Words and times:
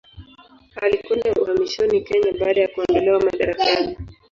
Alikwenda 0.81 1.33
uhamishoni 1.41 2.01
Kenya 2.01 2.33
baada 2.39 2.61
ya 2.61 2.67
kuondolewa 2.67 3.21
madarakani. 3.21 3.97